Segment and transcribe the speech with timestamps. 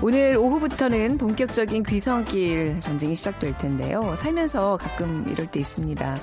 [0.00, 4.14] 오늘 오후부터는 본격적인 귀성길 전쟁이 시작될 텐데요.
[4.16, 6.16] 살면서 가끔 이럴 때 있습니다.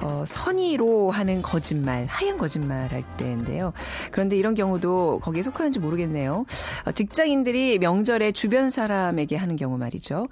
[0.00, 3.74] 어, 선의로 하는 거짓말, 하얀 거짓말 할 때인데요.
[4.10, 6.46] 그런데 이런 경우도 거기에 속하는지 모르겠네요.
[6.86, 10.26] 어, 직장인들이 명절에 주변 사람에게 하는 경우 말이죠.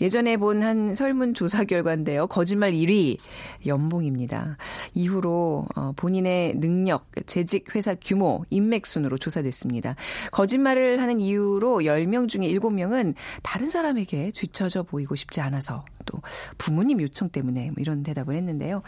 [0.00, 2.28] 예전에 본 한 설문조사 결과인데요.
[2.28, 3.18] 거짓말 1위
[3.66, 4.56] 연봉입니다.
[4.94, 9.96] 이후로 어, 본인의 능력, 재직 회사 규모, 인맥 순으로 조사됐습니다.
[10.30, 16.20] 거짓말을 하는 이유로 10명 중에 7명은 다른 사람에게 뒤처져 보이고 싶지 않아서 또
[16.58, 18.82] 부모님 요청 때문에 뭐 이런 대답을 했는데요.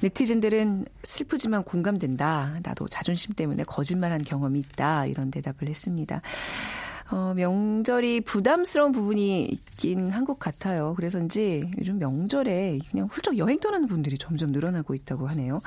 [0.00, 2.60] 네티즌들은 슬프지만 공감된다.
[2.62, 5.06] 나도 자존심 때문에 거짓말한 경험이 있다.
[5.06, 6.20] 이런 대답을 했습니다.
[7.10, 10.92] 어, 명절이 부담스러운 부분이 있긴 한 것 같아요.
[10.94, 15.62] 그래서인지 요즘 명절에 그냥 훌쩍 여행 떠나는 분들이 점점 늘어나고 있다고 하네요.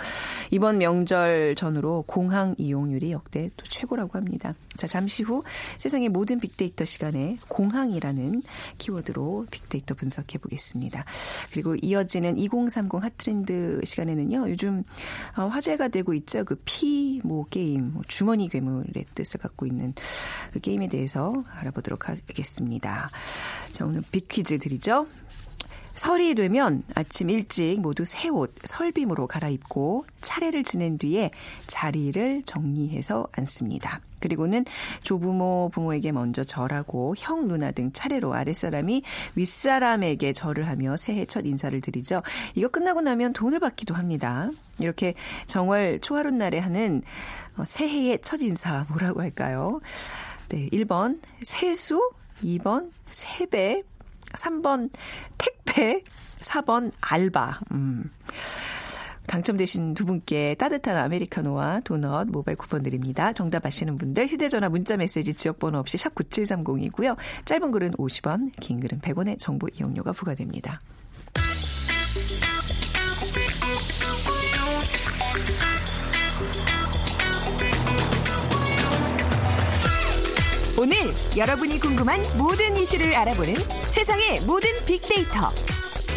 [0.52, 4.54] 이번 명절 전후로 공항 이용률이 역대 또 최고라고 합니다.
[4.78, 5.44] 자, 잠시 후
[5.80, 8.44] 세상의 모든 빅데이터 시간에 공항이라는
[8.78, 11.06] 키워드로 빅데이터 분석해 보겠습니다.
[11.52, 14.48] 그리고 이어지는 2030 hot trend 시간에는요.
[14.50, 14.84] 요즘
[15.38, 16.44] 어, 화제가 되고 있죠.
[16.46, 19.94] 그 P모 게임, 뭐 주머니 괴물의 뜻을 갖고 있는
[20.54, 23.10] 그 게임에 대해서 알아보도록 하겠습니다.
[23.72, 25.08] 자, 오늘 big 퀴즈 드리죠.
[25.96, 31.32] 설이 되면 아침 일찍 모두 새 옷, 설빔으로 갈아입고 차례를 지낸 뒤에
[31.68, 34.00] 자리를 정리해서 앉습니다.
[34.20, 34.66] 그리고는
[35.04, 39.04] 조부모, 부모에게 먼저 절하고 형, 누나 등 차례로 아랫사람이
[39.36, 42.22] 윗사람에게 절을 하며 새해 첫 인사를 드리죠.
[42.56, 44.50] 이거 끝나고 나면 돈을 받기도 합니다.
[44.80, 45.16] 이렇게
[45.48, 47.02] 정월 초하룻 날에 하는
[47.58, 49.82] 어, 새해의 첫 인사 뭐라고 할까요?
[50.52, 52.12] 네, 1번 세수,
[52.44, 53.84] 2번 세배,
[54.34, 54.90] 3번
[55.38, 56.04] 택배,
[56.42, 57.62] 4번 알바.
[57.72, 58.12] 음.
[59.28, 63.32] 당첨되신 두 분께 따뜻한 아메리카노와 도넛 모바일 쿠폰 드립니다.
[63.32, 67.16] 정답 아시는 분들 휴대전화 문자메시지 지역번호 없이 샵 9730이고요.
[67.46, 70.82] 짧은 글은 50원, 긴 글은 100원의 정보 이용료가 부과됩니다.
[80.82, 80.98] 오늘
[81.38, 83.54] 여러분이 궁금한 모든 이슈를 알아보는
[83.86, 85.40] 세상의 모든 빅데이터.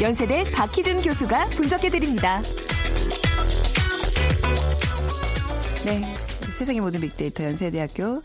[0.00, 2.41] 연세대 박희준 교수가 분석해드립니다.
[5.84, 6.00] 네.
[6.54, 8.22] 세상의 모든 빅데이터 연세대학교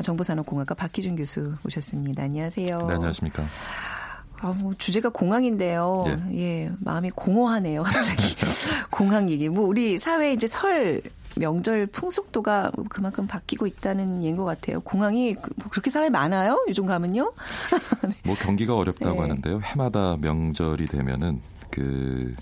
[0.00, 2.22] 정보산업공학과 박희준 교수 오셨습니다.
[2.22, 2.66] 안녕하세요.
[2.66, 3.44] 네, 안녕하십니까.
[4.42, 6.04] 아, 뭐 주제가 공항인데요.
[6.30, 6.38] 예.
[6.38, 7.82] 예, 마음이 공허하네요.
[7.82, 8.36] 갑자기
[8.90, 9.48] 공항 얘기.
[9.48, 11.02] 뭐 우리 사회 이제 설
[11.36, 14.80] 명절 풍속도가 그만큼 바뀌고 있다는 예인 것 같아요.
[14.80, 16.64] 공항이 그- 그렇게 사람이 많아요?
[16.68, 17.32] 요즘 가면요?
[18.24, 19.20] 뭐 경기가 어렵다고 네.
[19.20, 19.60] 하는데요.
[19.62, 22.34] 해마다 명절이 되면은 그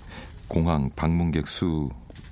[0.47, 1.89] 공항 방문객 수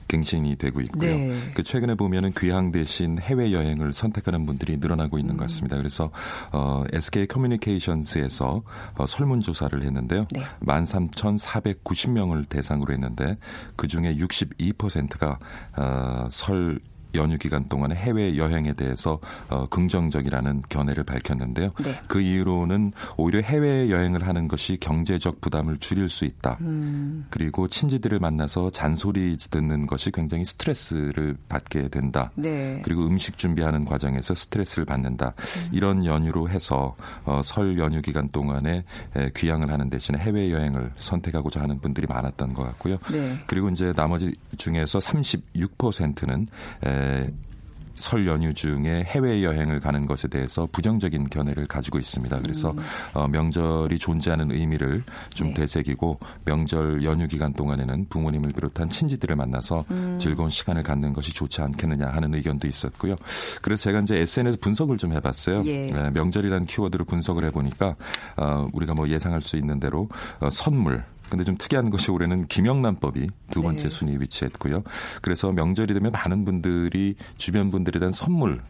[0.07, 1.15] 갱신이 되고 있고요.
[1.15, 1.51] 네.
[1.53, 5.47] 그 최근에 보면은 귀향 대신 해외 여행을 선택하는 분들이 늘어나고 있는 것 음.
[5.47, 5.77] 같습니다.
[5.77, 6.11] 그래서
[6.51, 8.63] 어, SK 커뮤니케이션스에서
[8.95, 10.27] 어, 설문 조사를 했는데요.
[10.31, 10.43] 네.
[10.65, 13.37] 13,490명을 대상으로 했는데
[13.75, 15.39] 그 중에 62%가
[15.77, 16.79] 어, 설
[17.15, 19.19] 연휴 기간 동안에 해외 여행에 대해서
[19.49, 21.71] 어, 긍정적이라는 견해를 밝혔는데요.
[21.83, 21.99] 네.
[22.07, 26.57] 그 이유로는 오히려 해외 여행을 하는 것이 경제적 부담을 줄일 수 있다.
[26.61, 27.25] 음.
[27.29, 32.31] 그리고 친지들을 만나서 잔소리 듣는 것이 굉장히 스트레스를 받게 된다.
[32.35, 32.81] 네.
[32.83, 35.33] 그리고 음식 준비하는 과정에서 스트레스를 받는다.
[35.71, 36.95] 이런 연유로 해서
[37.25, 38.83] 어, 설 연휴 기간 동안에
[39.15, 42.97] 에, 귀향을 하는 대신에 해외 여행을 선택하고자 하는 분들이 많았던 것 같고요.
[43.11, 43.37] 네.
[43.47, 46.47] 그리고 이제 나머지 중에서 36%는
[46.85, 46.96] 에,
[47.97, 52.39] 설 연휴 중에 해외 여행을 가는 것에 대해서 부정적인 견해를 가지고 있습니다.
[52.41, 52.73] 그래서
[53.13, 55.03] 어, 명절이 존재하는 의미를
[55.33, 55.55] 좀 네.
[55.55, 59.83] 되새기고 명절 연휴 기간 동안에는 부모님을 비롯한 친지들을 만나서
[60.19, 63.15] 즐거운 시간을 갖는 것이 좋지 않겠느냐 하는 의견도 있었고요.
[63.61, 65.63] 그래서 제가 이제 SNS 분석을 좀 해봤어요.
[65.65, 65.87] 예.
[65.87, 67.95] 네, 명절이라는 키워드로 분석을 해보니까
[68.37, 70.07] 어, 우리가 뭐 예상할 수 있는 대로
[70.39, 73.89] 어, 선물 근데 좀 특이한 것이 올해는 김영란법이 두 번째 네.
[73.89, 74.83] 순위에 위치했고요.
[75.21, 78.61] 그래서 명절이 되면 많은 분들이 주변 분들에 대한 선물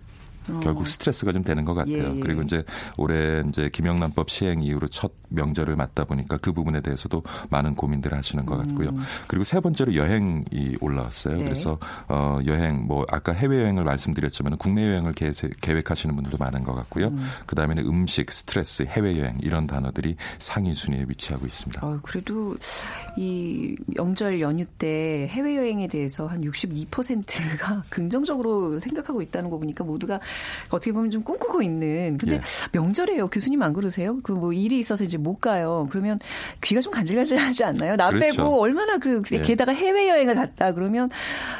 [0.61, 2.13] 결국 스트레스가 좀 되는 것 같아요.
[2.13, 2.19] 예, 예.
[2.19, 2.63] 그리고 이제
[2.97, 8.45] 올해 이제 김영란법 시행 이후로 첫 명절을 맞다 보니까 그 부분에 대해서도 많은 고민들을 하시는
[8.45, 8.89] 것 같고요.
[9.27, 11.35] 그리고 세 번째로 여행이 올라왔어요.
[11.35, 11.39] 음.
[11.39, 11.43] 네.
[11.45, 11.77] 그래서
[12.07, 17.13] 어 여행 뭐 아까 해외 여행을 말씀드렸지만 국내 여행을 계획, 계획하시는 분들도 많은 것 같고요.
[17.45, 21.85] 그 다음에는 음식, 스트레스, 해외 여행 이런 단어들이 상위 순위에 위치하고 있습니다.
[21.85, 22.55] 어, 그래도
[23.17, 30.19] 이 명절 연휴 때 해외 여행에 대해서 한 62%가 긍정적으로 생각하고 있다는 거 보니까 모두가
[30.69, 32.17] 어떻게 보면 좀 꿈꾸고 있는.
[32.17, 32.41] 근데 예.
[32.71, 33.27] 명절에요.
[33.27, 34.19] 교수님 안 그러세요?
[34.21, 35.87] 그 뭐 일이 있어서 이제 못 가요.
[35.89, 36.19] 그러면
[36.61, 37.95] 귀가 좀 간질간질하지 않나요?
[37.95, 38.37] 나 그렇죠.
[38.37, 39.41] 빼고 얼마나 그 예.
[39.41, 41.09] 게다가 해외 여행을 갔다 그러면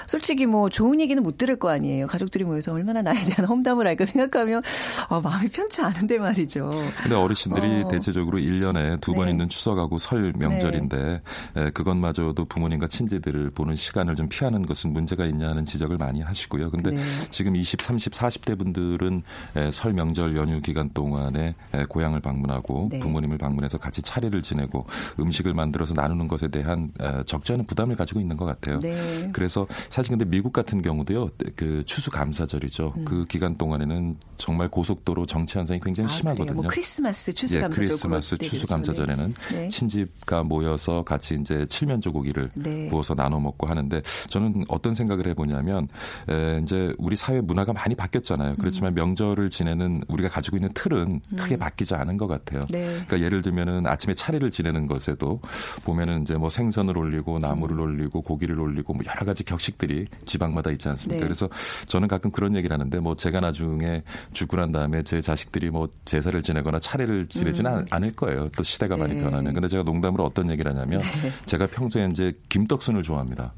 [0.06, 2.07] 솔직히 뭐 좋은 얘기는 못 들을 거 아니에요.
[2.07, 4.62] 가족들이 모여서 얼마나 나에 대한 험담을 할까 생각하면
[5.09, 6.69] 어, 마음이 편치 않은데 말이죠.
[7.01, 7.88] 근데 어르신들이 어.
[7.89, 9.31] 대체적으로 1년에 두번 네.
[9.31, 11.21] 있는 추석하고 설 명절인데
[11.56, 16.69] 에, 그것마저도 부모님과 친지들을 보는 시간을 좀 피하는 것은 문제가 있냐 하는 지적을 많이 하시고요.
[16.71, 16.97] 근데 네.
[17.31, 19.23] 지금 20, 30, 40대 분 들은
[19.55, 22.99] 에, 설 명절 연휴 기간 동안에 에, 고향을 방문하고 네.
[22.99, 24.85] 부모님을 방문해서 같이 차례를 지내고
[25.19, 28.79] 음식을 만들어서 나누는 것에 대한 에, 적지 않은 부담을 가지고 있는 것 같아요.
[28.79, 29.27] 네.
[29.33, 32.93] 그래서 사실 근데 미국 같은 경우도요, 그 추수 감사절이죠.
[33.05, 36.11] 그 기간 동안에는 정말 고속도로 정체 현상이 굉장히 음.
[36.11, 36.53] 아, 심하거든요.
[36.53, 38.49] 뭐 크리스마스 추수 감사절 예, 크리스마스 그럴 때죠.
[38.51, 39.69] 추수 감사절에는 네.
[39.69, 42.87] 친집과 모여서 같이 이제 칠면 조 고기를 네.
[42.87, 45.87] 구워서 나눠 먹고 하는데 저는 어떤 생각을 해보냐면
[46.29, 48.55] 에, 이제 우리 사회 문화가 많이 바뀌었잖아요.
[48.59, 48.95] 그렇지만 음.
[48.95, 52.62] 명절을 지내는 우리가 가지고 있는 틀은 크게 바뀌지 않은 것 같아요.
[52.69, 52.86] 네.
[52.92, 55.39] 그러니까 예를 들면은 아침에 차례를 지내는 것에도
[55.83, 60.88] 보면은 이제 뭐 생선을 올리고 나물을 올리고 고기를 올리고 뭐 여러 가지 격식들이 지방마다 있지
[60.89, 61.19] 않습니까?
[61.19, 61.24] 네.
[61.24, 61.50] 그래서
[61.86, 66.42] 저는 가끔 그런 얘기를 하는데 뭐 제가 나중에 죽고 난 다음에 제 자식들이 뭐 제사를
[66.42, 68.50] 지내거나 차례를 지내지는 않- 않을 거예요.
[68.56, 69.18] 또 시대가 많이 음.
[69.18, 69.24] 네.
[69.24, 69.53] 변하는.
[69.53, 71.01] 근데 제가 농담으로 어떤 얘기를 하냐면
[71.45, 73.53] 제가 평소에 이제 김떡순을 좋아합니다.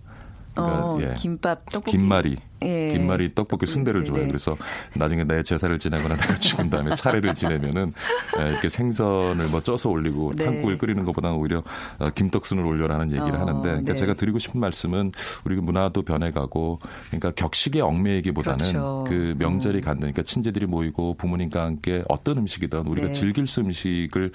[0.54, 1.14] 그러니까 어, 예.
[1.18, 1.92] 김밥, 떡볶이.
[1.92, 2.90] 김말이, 예.
[2.94, 4.26] 김말이 떡볶이 순대를 네, 좋아해요.
[4.26, 4.32] 네.
[4.32, 4.58] 그래서
[4.96, 7.94] 나중에 내 제사를 지내거나 내가 죽은 다음에 차례를 지내면은
[8.40, 10.46] 에, 이렇게 생선을 뭐 쪄서 올리고 네.
[10.46, 11.64] 탕국을 끓이는 것보다는 오히려
[12.00, 14.00] 어, 김떡순을 올려라는 얘기를 어, 하는데, 그러니까 네.
[14.00, 15.12] 제가 드리고 싶은 말씀은
[15.46, 19.04] 우리 문화도 변해가고, 그러니까 격식의 얽매이기보다는 그렇죠.
[19.08, 23.14] 그 명절이 갖는, 그러니까 친지들이 모이고 부모님과 함께 어떤 음식이든 우리가 네.
[23.14, 24.32] 즐길 수 음식을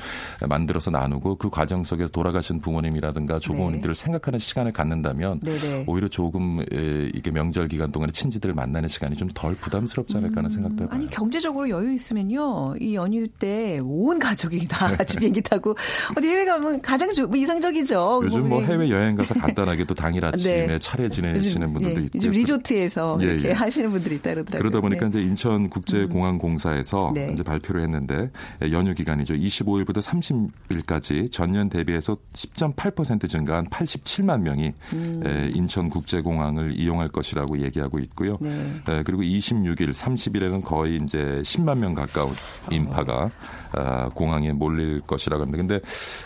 [0.48, 5.84] 만들어서 나누고 그 과정 속에서 돌아가신 부모님이라든가 조부모님들을 생각하는 시간을 갖는다면 네, 네.
[5.86, 10.48] 오히려 조금 에, 이게 명절 기간 동안에 친지들을 만나는 시간이 좀 덜 부담스럽지 않을까 하는
[10.48, 10.96] 생각도 해봐요.
[10.96, 15.74] 아니 경제적으로 여유 있으면요 이 연휴 때 온 가족이 다 같이 비행기 타고
[16.16, 18.20] 어디 해외 가면 가장 조- 뭐 이상적이죠.
[18.24, 20.78] 요즘 뭐 우리- 해외 여행 가서 간단하게 또 당일 아침에 네.
[20.78, 23.52] 차례 지내시는 분들도 예, 있고 요즘 리조트에서 예, 이렇게 예.
[23.52, 24.58] 하시는 분들이 있다 그러더라고요.
[24.58, 25.20] 그러다 보니까 네.
[25.20, 27.30] 이제 인천국제공항공사에서 네.
[27.32, 28.30] 이제 발표를 했는데
[28.72, 29.34] 연휴 기간이죠.
[29.34, 35.22] 25일부터 30일까지 전년 대비해서 10.8% 증가한 87만 명이 음.
[35.26, 38.38] 에, 인천국제공항을 이용할 것이라고 얘기하고 있고요.
[38.40, 38.50] 네.
[38.88, 42.30] 에, 그리고 26일, 30일에는 거의 이제 10만 명 가까운
[42.70, 43.30] 인파가
[43.72, 45.58] 아, 공항에 몰릴 것이라고 합니다.
[45.58, 45.80] 근데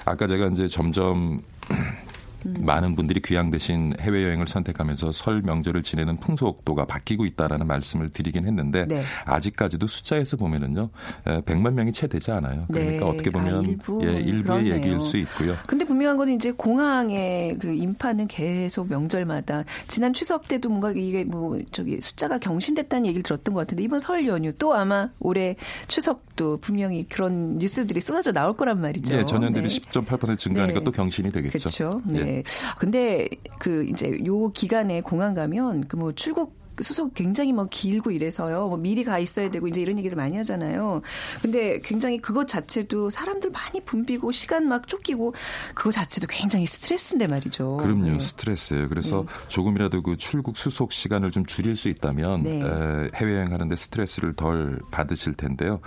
[0.05, 1.41] 아까 제가 이제 점점
[2.47, 2.57] 음.
[2.61, 8.47] 많은 분들이 귀향 대신 해외 여행을 선택하면서 설 명절을 지내는 풍속도가 바뀌고 있다라는 말씀을 드리긴
[8.47, 9.03] 했는데 네.
[9.25, 10.91] 아직까지도 숫자에서 보면은요
[11.27, 12.67] 에, 100만 명이 채 되지 않아요.
[12.73, 13.11] 그러니까 네.
[13.11, 14.01] 어떻게 아, 보면 일부.
[14.05, 14.75] 예, 일부의 그렇네요.
[14.75, 15.55] 얘기일 수 있고요.
[15.67, 21.59] 근데 분명한 건 이제 공항의 그 인파는 계속 명절마다 지난 추석 때도 뭔가 이게 뭐
[21.73, 25.57] 저기 숫자가 경신됐다는 얘기를 들었던 것 같은데 이번 설 연휴 또 아마 올해
[25.89, 29.17] 추석도 분명히 그런 뉴스들이 쏟아져 나올 거란 말이죠.
[29.17, 29.81] 예, 전년 대비 네.
[29.81, 30.85] 10.8% 증가하니까 네.
[30.85, 31.59] 또 경신이 되겠죠.
[31.59, 32.01] 그렇죠.
[32.15, 32.28] 예.
[32.29, 32.43] 네.
[32.79, 38.69] 근데 그 이제 요 기간에 공항 가면 그 뭐 출국 수속 굉장히 뭐 길고 이래서요.
[38.69, 41.03] 뭐 미리 가 있어야 되고 이제 이런 얘기를 많이 하잖아요.
[41.43, 45.35] 근데 굉장히 그것 자체도 사람들 많이 붐비고 시간 막 쫓기고
[45.75, 47.79] 그거 자체도 굉장히 스트레스인데 말이죠.
[47.79, 48.19] 그럼요, 네.
[48.19, 48.89] 스트레스예요.
[48.89, 52.61] 그래서 조금이라도 그 출국 수속 시간을 좀 줄일 수 있다면 네.
[52.61, 55.81] 에, 해외여행 하는데 스트레스를 덜 받으실 텐데요.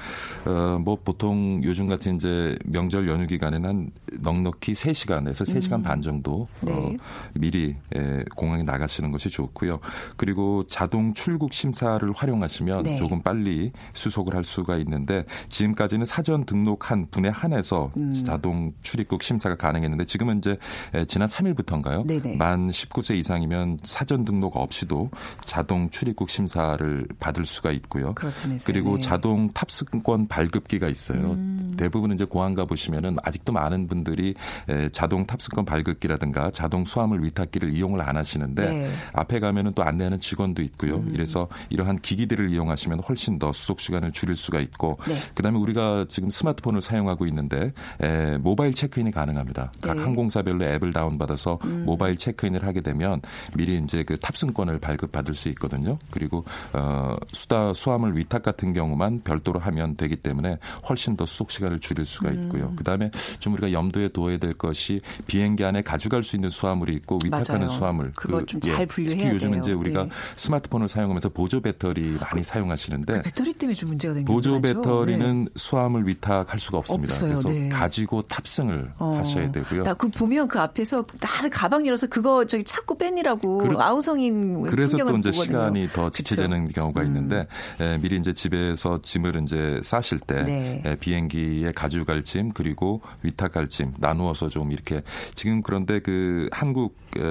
[0.45, 6.47] 어, 뭐 보통 요즘 같은 이제 명절 연휴 기간에는 한 넉넉히 3시간에서 3시간 반 정도
[6.61, 6.97] 어, 네.
[7.33, 9.79] 미리 에, 공항에 나가시는 것이 좋고요.
[10.17, 12.95] 그리고 자동 출국 심사를 활용하시면 네.
[12.97, 18.11] 조금 빨리 수속을 할 수가 있는데 지금까지는 사전 등록한 분에 한해서 음.
[18.13, 20.57] 자동 출입국 심사가 가능했는데 지금은 이제
[20.93, 22.05] 에, 지난 3일부터인가요?
[22.05, 22.35] 네네.
[22.35, 25.11] 만 19세 이상이면 사전 등록 없이도
[25.45, 28.13] 자동 출입국 심사를 받을 수가 있고요.
[28.13, 28.65] 그렇다면서요.
[28.65, 29.01] 그리고 네.
[29.01, 31.31] 자동 탑승권 발급기가 있어요.
[31.31, 31.73] 음.
[31.77, 34.33] 대부분 이제 공항 가 보시면은 아직도 많은 분들이
[34.67, 38.91] 에, 자동 탑승권 발급기라든가 자동 수화물 위탁기를 이용을 안 하시는데 네.
[39.13, 40.95] 앞에 가면은 또 안내하는 직원도 있고요.
[40.97, 41.11] 음.
[41.13, 45.13] 이래서 이러한 기기들을 이용하시면 훨씬 더 수속 시간을 줄일 수가 있고 네.
[45.35, 49.71] 그다음에 우리가 지금 스마트폰을 사용하고 있는데 에, 모바일 체크인이 가능합니다.
[49.81, 50.03] 각 네.
[50.03, 51.83] 항공사별로 앱을 다운받아서 음.
[51.85, 53.21] 모바일 체크인을 하게 되면
[53.55, 55.97] 미리 이제 그 탑승권을 발급받을 수 있거든요.
[56.11, 61.79] 그리고 어, 수다 수화물 위탁 같은 경우만 별도로 하면 되기 때문에 훨씬 더 수속 시간을
[61.79, 62.43] 줄일 수가 음.
[62.43, 62.69] 있고요.
[62.69, 62.75] 음.
[62.75, 67.67] 그다음에 좀 우리가 염두에 둬야 될 것이 비행기 안에 가져갈 수 있는 수화물이 있고 위탁하는
[67.67, 67.69] 맞아요.
[67.69, 69.61] 수화물 그걸 그, 좀잘 예, 분류해야 특히 요즘 돼요.
[69.61, 70.09] 이제 우리가 네.
[70.35, 74.61] 스마트 폰을 사용하면서 보조 배터리 많이 사용하시는데 그 배터리 때문에 좀 문제가 되는 보조?
[74.61, 75.49] 배터리는 네.
[75.55, 77.13] 수화물 위탁할 수가 없습니다.
[77.13, 77.29] 없어요.
[77.31, 77.69] 그래서 네.
[77.69, 79.17] 가지고 탑승을 어.
[79.19, 79.83] 하셔야 되고요.
[79.97, 85.17] 그 보면 그 앞에서 다들 가방 열어서 그거 저기 찾고 빼니라고 그러, 아우성인 그래서 또
[85.17, 85.31] 이제 보거든요.
[85.31, 86.81] 시간이 더 지체되는 그쵸?
[86.81, 87.47] 경우가 있는데
[87.79, 87.83] 음.
[87.83, 90.81] 에, 미리 이제 집에서 짐을 이제 싸실 때 네.
[90.85, 95.01] 에, 비행기에 가져갈 짐 그리고 위탁할 짐 나누어서 좀 이렇게
[95.35, 97.21] 지금 그런데 그 한국 에,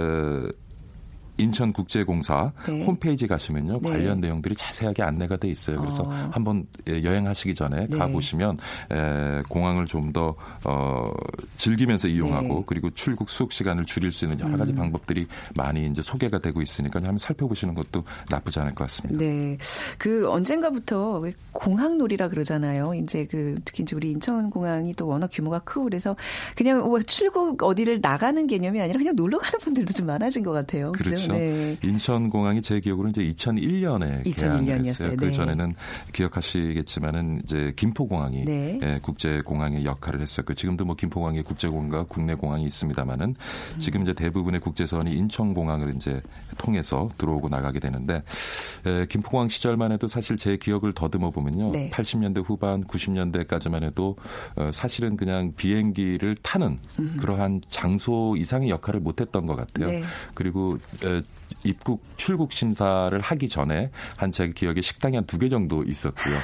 [1.40, 2.85] 인천국제공사 네.
[2.85, 3.90] 홈페이지 가시면요 네.
[3.90, 5.80] 관련 내용들이 자세하게 안내가 돼 있어요.
[5.80, 6.30] 그래서 어.
[6.30, 7.97] 한번 여행하시기 전에 네.
[7.97, 8.59] 가 보시면
[9.49, 11.12] 공항을 좀 더 어,
[11.56, 12.62] 즐기면서 이용하고 네.
[12.66, 14.76] 그리고 출국 수속 시간을 줄일 수 있는 여러 가지 음.
[14.76, 19.18] 방법들이 많이 이제 소개가 되고 있으니까 한번 살펴보시는 것도 나쁘지 않을 것 같습니다.
[19.18, 19.56] 네,
[19.99, 22.94] 그 언젠가부터 공항놀이라 그러잖아요.
[22.94, 26.16] 이제 그 특히 이제 우리 인천공항이 또 워낙 규모가 크고 그래서
[26.56, 30.92] 그냥 뭐 출국 어디를 나가는 개념이 아니라 그냥 놀러 가는 분들도 좀 많아진 것 같아요.
[30.92, 31.29] 그렇죠.
[31.32, 31.76] 네.
[31.82, 35.16] 인천공항이 제 기억으로는 이제 2001년에 2001년이었어요.
[35.16, 35.75] 그 전에는 네.
[36.12, 38.78] 기억하시겠지만은 이제 김포공항이 네.
[38.82, 43.80] 예, 국제공항의 역할을 했었고 지금도 뭐 김포공항에 국제공항과 국내공항이 있습니다만은 음.
[43.80, 46.20] 지금 이제 대부분의 국제선이 인천공항을 이제
[46.58, 48.22] 통해서 들어오고 나가게 되는데
[48.87, 51.70] 에, 예, 김포공항 시절만 해도 사실 제 기억을 더듬어 보면요.
[51.72, 51.90] 네.
[51.90, 54.16] 80년대 후반 90년대까지만 해도
[54.56, 57.16] 어, 사실은 그냥 비행기를 타는 음.
[57.18, 59.88] 그러한 장소 이상의 역할을 못했던 것 같아요.
[59.88, 60.02] 네.
[60.34, 60.78] 그리고
[61.11, 61.23] uh,
[61.64, 66.35] 입국 출국 심사를 하기 전에 한 제 기억에 식당이 한 두 개 정도 있었고요.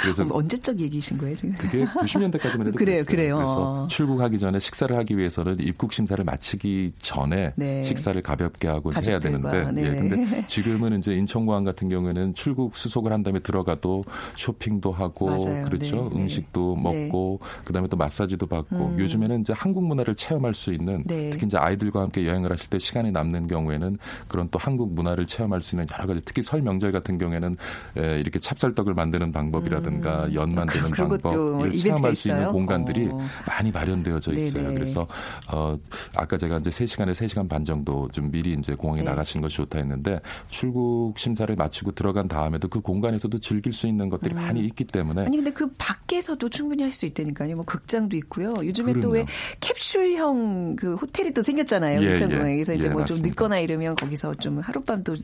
[0.00, 1.54] 그래서 언제적 얘기이신 거예요 지금?
[1.56, 3.04] 그게 90년대까지만 해도 그래요, 그랬어요.
[3.04, 3.36] 그래요.
[3.36, 7.82] 그래서 출국하기 전에 식사를 하기 위해서는 입국 심사를 마치기 전에 네.
[7.82, 9.82] 식사를 가볍게 하고 해야 되는데, 네.
[9.84, 14.04] 예, 근데 지금은 이제 인천공항 같은 경우에는 출국 수속을 한 다음에 들어가도
[14.36, 15.64] 쇼핑도 하고 맞아요.
[15.64, 16.20] 그렇죠, 네.
[16.20, 17.04] 음식도 네.
[17.06, 18.98] 먹고 그다음에 또 마사지도 받고 음.
[18.98, 21.30] 요즘에는 이제 한국 문화를 체험할 수 있는 네.
[21.30, 25.62] 특히 이제 아이들과 함께 여행을 하실 때 시간이 남는 경우에는 그런 또 한국 문화를 체험할
[25.62, 27.56] 수 있는 여러 가지 특히 설 명절 같은 경우에는
[27.96, 30.34] 에, 이렇게 찹쌀떡을 만드는 방법이라든가 음.
[30.34, 32.52] 연 만드는 그런 방법 이를 체험할 수 있는 있어요?
[32.52, 33.18] 공간들이 어.
[33.48, 34.62] 많이 마련되어져 있어요.
[34.62, 34.74] 네네.
[34.74, 35.08] 그래서
[35.52, 35.76] 어,
[36.16, 39.08] 아까 제가 이제 3시간에 3시간 반 정도 좀 미리 이제 공항에 네.
[39.10, 44.34] 나가시는 것이 좋다 했는데 출국 심사를 마치고 들어간 다음에도 그 공간에서도 즐길 수 있는 것들이
[44.34, 44.40] 음.
[44.40, 47.56] 많이 있기 때문에 아니 근데 그 밖에서도 충분히 할 수 있다니까요.
[47.56, 48.54] 뭐 극장도 있고요.
[48.62, 49.26] 요즘에 또 왜.
[49.58, 52.00] 캡슐형 그 호텔이 또 생겼잖아요.
[52.02, 52.12] 예, 예.
[52.12, 53.28] 이제 예, 뭐좀 맞습니다.
[53.28, 55.16] 늦거나 이러면 거기서 좀 하룻밤도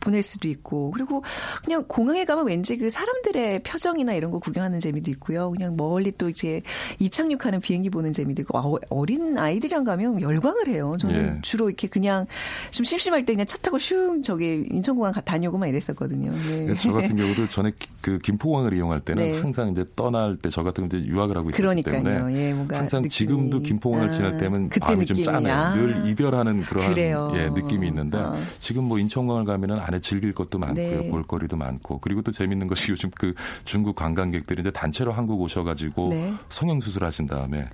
[0.00, 1.22] 보낼 수도 있고 그리고
[1.64, 5.50] 그냥 공항에 가면 왠지 그 사람들의 표정이나 이런 거 구경하는 재미도 있고요.
[5.50, 6.60] 그냥 멀리 또 이제
[6.98, 10.96] 이착륙하는 비행기 보는 재미도 있고 아, 어린 아이들이랑 가면 열광을 해요.
[11.00, 11.40] 저는 예.
[11.40, 12.26] 주로 이렇게 그냥
[12.70, 16.32] 좀 심심할 때 그냥 차 타고 슝 저기 인천공항 가- 다녀오고만 이랬었거든요.
[16.32, 16.74] 네.
[16.74, 19.40] 저 같은 경우도 전에 기- 그 김포공항을 이용할 때는 네.
[19.40, 22.02] 항상 이제 떠날 때 저 같은 경우 이제 유학을 하고 있기 그러니까요.
[22.02, 23.10] 때문에 예, 뭔가 항상 느낌이.
[23.10, 25.24] 지금도 김포공항을 아, 지날 때면 그때 마음이 좀 느낌이.
[25.24, 25.54] 짠해요.
[25.54, 25.74] 아.
[25.74, 26.96] 늘 이별하는 그런.
[26.96, 28.36] 예, 느낌이 있는데 어.
[28.66, 31.02] 지금 뭐 인천공항을 가면은 안에 즐길 것도 많고요.
[31.02, 31.08] 네.
[31.08, 33.32] 볼거리도 많고 그리고 또 재밌는 것이 요즘 그
[33.64, 36.34] 중국 관광객들이 이제 단체로 한국 오셔 가지고 네.
[36.48, 37.64] 성형 수술하신 다음에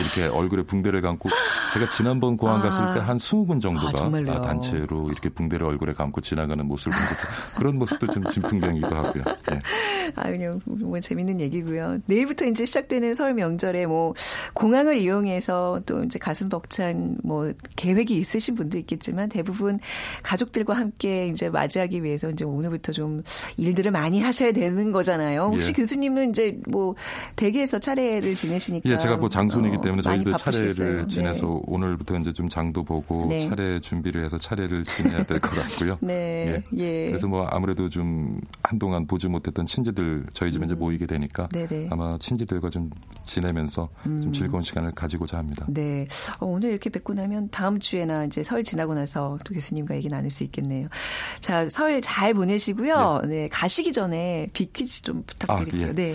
[0.00, 1.30] 이렇게 얼굴에 붕대를 감고
[1.72, 2.60] 제가 지난번 공항 아.
[2.60, 4.42] 갔을 때 한 20분 아, 정도가 정말요?
[4.42, 9.24] 단체로 이렇게 붕대를 얼굴에 감고 지나가는 모습을 보면서 그런 모습도 좀 진풍경이기도 하고요.
[9.52, 9.60] 예.
[10.14, 11.98] 아, 그냥 뭐 재밌는 얘기고요.
[12.06, 14.14] 내일부터 이제 시작되는 설 명절에 뭐
[14.54, 19.80] 공항을 이용해서 또 이제 가슴 벅찬 뭐 계획이 있으신 분도 있겠지만 대부분
[20.22, 23.22] 가족 들과 함께 이제 맞이하기 위해서 이제 오늘부터 좀
[23.56, 25.50] 일들을 많이 하셔야 되는 거잖아요.
[25.52, 25.72] 혹시 예.
[25.72, 26.96] 교수님은 이제 뭐
[27.36, 30.38] 대기에서 차례를 지내시니까 예, 제가 뭐 장손이기 어, 때문에 많이 저희도.
[30.38, 31.06] 차례를 네.
[31.06, 33.38] 지내서 오늘부터 이제 좀 장도 보고 네.
[33.38, 35.98] 차례 준비를 해서 차례를 지내야 될 것 같고요.
[36.02, 37.06] 네, 예.
[37.06, 41.66] 그래서 뭐 아무래도 좀 한동안 보지 못했던 친지들 저희 집에 이제 모이게 되니까 음.
[41.68, 41.88] 네네.
[41.90, 42.90] 아마 친지들과 좀
[43.26, 45.66] 지내면서 좀 즐거운 시간을 가지고자 합니다.
[45.68, 46.06] 네.
[46.40, 50.30] 어, 오늘 이렇게 뵙고 나면 다음 주에나 이제 설 지나고 나서 또 교수님과 얘기 나눌
[50.32, 50.88] 수 있겠네요.
[51.40, 53.22] 자, 설 잘 보내시고요.
[53.28, 53.48] 네.
[53.48, 55.86] 가시기 전에 빅 퀴즈 좀 부탁드릴게요.
[55.86, 55.92] 아, 예.
[55.94, 56.14] 네.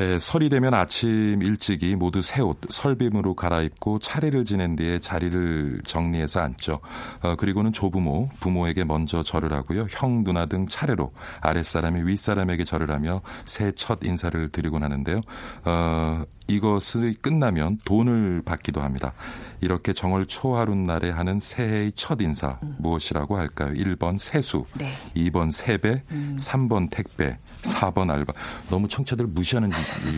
[0.00, 6.40] 에, 설이 되면 아침 일찍이 모두 새 옷, 설빔으로 갈아입고 차례를 지낸 뒤에 자리를 정리해서
[6.40, 6.80] 앉죠.
[7.22, 9.86] 어, 그리고는 조부모, 부모에게 먼저 절을 하고요.
[9.90, 15.20] 형, 누나 등 차례로 아랫사람이 윗사람에게 절을 하며 새 첫 인사를 드리곤 하는데요.
[15.64, 19.14] 어, 이것이 끝나면 돈을 받기도 합니다.
[19.62, 23.72] 이렇게 정월 초하룻날에 하는 새해의 첫 인사 무엇이라고 할까요?
[23.72, 24.92] 1번 세수, 네.
[25.16, 26.02] 2번 세배,
[26.36, 28.34] 3번 택배, 4번 알바.
[28.68, 29.70] 너무 청취자들 무시하는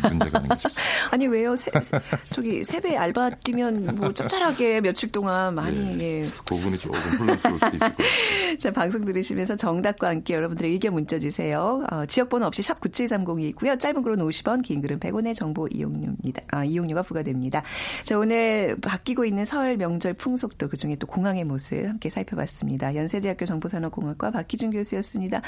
[0.08, 0.82] 문제가 아닌가 싶습니다.
[1.12, 1.56] 아니 왜요?
[1.56, 6.22] 세, 세- 저기 세배 알바 뛰면 뭐 짭짤하게 며칠 동안 많이 예.
[6.44, 8.56] 그 부분이 조금 혼란스러울 수도 있을 거예요.
[8.58, 11.84] 자, 방송 들으시면서 정답과 함께 여러분들의 의견 문자 주세요.
[11.90, 13.76] 어, 지역번호 없이 샵 9730이 있고요.
[13.76, 16.42] 짧은 글은 50원, 긴 글은 100원의 정보 이용료입니다.
[16.50, 17.62] 아, 이용료가 부과됩니다.
[18.04, 22.94] 자, 오늘 바뀌고 있는 설 명절 풍속도 그중에 또 공항의 모습 함께 살펴봤습니다.
[22.94, 25.42] 연세대학교 정보산업공학과 박희준 교수였습니다.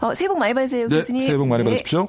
[0.00, 1.22] 어, 새해 복 많이 받으세요, 네, 교수님.
[1.22, 1.70] 새해 복 많이 네.
[1.70, 2.08] 받으십시오.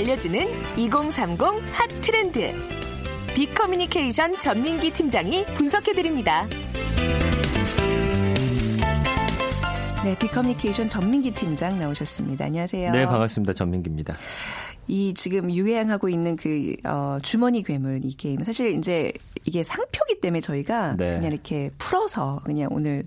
[0.00, 1.40] 알려주는 2030
[1.72, 2.54] 핫 트렌드.
[3.34, 6.48] 빅커뮤니케이션 전민기 팀장이 분석해드립니다.
[10.02, 12.46] 네, 빅커뮤니케이션 전민기 팀장 나오셨습니다.
[12.46, 12.92] 안녕하세요.
[12.92, 13.52] 네, 반갑습니다.
[13.52, 14.16] 전민기입니다.
[14.88, 19.12] 이 지금 유행하고 있는 그 어, 주머니 괴물 이 게임 사실 이제
[19.44, 21.10] 이게 상표기 때문에 저희가 네.
[21.10, 23.04] 그냥 이렇게 풀어서 그냥 오늘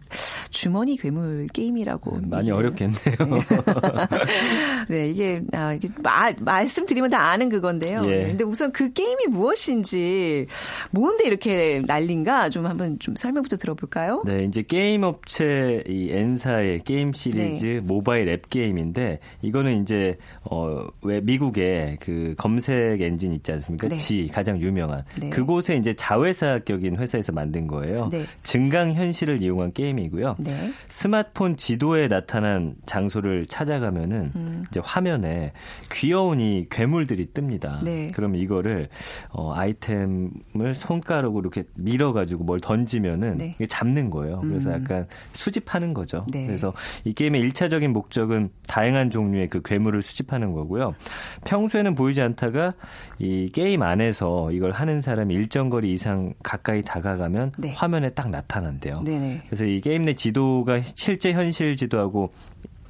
[0.54, 3.18] 주머니 괴물 게임이라고 많이 얘기를- 어렵겠네요.
[4.88, 8.02] 네 이게 아 이게 말 말씀드리면 다 아는 그건데요.
[8.08, 8.10] 예.
[8.10, 10.46] 네, 근데 우선 그 게임이 무엇인지
[10.92, 14.24] 뭔데 이렇게 난린가 좀 한번 좀 설명부터 들어볼까요?
[14.26, 17.80] 네, 이제 게임 업체 이 N사의 게임 시리즈 네.
[17.80, 23.88] 모바일 앱 게임인데 이거는 이제 어왜 미국의 그 검색 엔진 있지 않습니까?
[23.88, 23.98] 네.
[23.98, 25.30] 지 가장 유명한 네.
[25.32, 28.10] 그곳에 이제 자회사격인 회사에서 만든 거예요.
[28.12, 28.26] 네.
[28.44, 30.36] 증강 현실을 이용한 게임이고요.
[30.44, 30.74] 네.
[30.88, 34.66] 스마트폰 지도에 나타난 장소를 찾아가면은 음.
[34.70, 35.54] 이제 화면에
[35.92, 37.84] 귀여운 이 괴물들이 뜹니다.
[37.84, 38.12] 네.
[38.14, 38.90] 그러면 이거를
[39.30, 43.52] 어, 아이템을 손가락으로 이렇게 밀어가지고 뭘 던지면은 네.
[43.68, 44.42] 잡는 거예요.
[44.42, 44.76] 그래서 음.
[44.76, 46.26] 약간 수집하는 거죠.
[46.32, 46.46] 네.
[46.46, 46.74] 그래서
[47.04, 50.96] 이 게임의 일차적인 목적은 다양한 종류의 그 괴물을 수집하는 거고요.
[51.46, 52.74] 평소에는 보이지 않다가
[53.20, 57.72] 이 게임 안에서 이걸 하는 사람이 일정 거리 이상 가까이 다가가면 네.
[57.74, 59.04] 화면에 딱 나타난대요.
[59.04, 59.44] 네네.
[59.48, 60.33] 그래서 이 게임 내 지도
[60.66, 62.32] 가 실제 현실 지도하고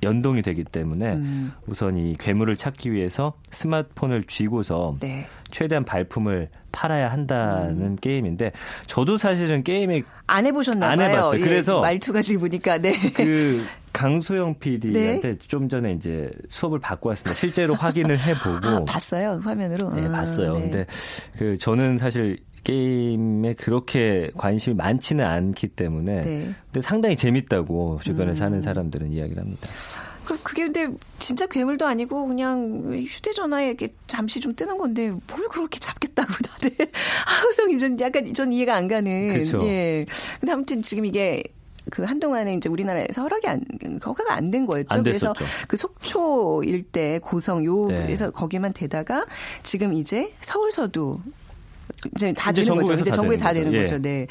[0.04, 1.54] 연동이 되기 때문에 음.
[1.66, 5.28] 우선 이 괴물을 찾기 위해서 스마트폰을 쥐고서 네.
[5.50, 8.52] 최대한 발품을 팔아야 한다는 게임인데
[8.88, 11.10] 저도 사실은 게임에 안 해보셨나 안 봐요.
[11.10, 11.40] 해봤어요.
[11.40, 13.12] 예, 그래서 말투가 지금 보니까 네.
[13.14, 17.40] 그 강소영 PD한테 좀 전에 이제 수업을 받고 왔습니다.
[17.40, 19.94] 실제로 확인을 해보고 아, 봤어요 화면으로.
[19.94, 20.54] 네, 아, 봤어요.
[20.54, 20.62] 네.
[20.62, 20.86] 근데
[21.38, 26.56] 그 저는 사실 게임에 그렇게 관심이 많지는 않기 때문에 네.
[26.72, 28.36] 근데 상당히 재밌다고 주변에 음.
[28.36, 29.70] 사는 사람들은 이야기를 합니다.
[30.26, 30.88] 그, 그게 근데
[31.20, 36.72] 진짜 괴물도 아니고 그냥 휴대전화에 이렇게 잠시 좀 뜨는 건데 뭘 그렇게 잡겠다고 다들
[37.26, 39.34] 항상 이전 약간 전 이해가 안 가는.
[39.34, 39.60] 그쵸.
[39.64, 40.06] 예.
[40.40, 41.44] 근데 아무튼 지금 이게
[41.92, 43.62] 그 한동안에 이제 우리나라에서 허락이 안
[44.06, 44.88] 허가가 안 된 거였죠.
[44.90, 45.34] 안 그래서.
[45.68, 48.32] 그 속초 일대 고성 요에서 네.
[48.32, 49.26] 거기만 되다가
[49.64, 51.20] 지금 이제 서울서도
[52.16, 52.94] 이제 다 이제 되는 거죠.
[52.94, 53.96] 이제 다 전국에 다 되는 되는 거죠.
[53.96, 54.02] 거죠.
[54.02, 54.28] 네.